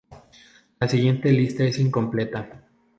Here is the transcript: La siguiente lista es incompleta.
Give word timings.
La 0.79 0.87
siguiente 0.87 1.31
lista 1.31 1.63
es 1.63 1.77
incompleta. 1.77 2.65